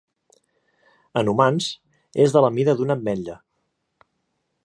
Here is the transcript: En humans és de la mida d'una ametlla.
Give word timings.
En 1.21 1.29
humans 1.33 1.67
és 2.25 2.35
de 2.37 2.43
la 2.47 2.51
mida 2.57 2.77
d'una 2.81 2.99
ametlla. 3.03 3.37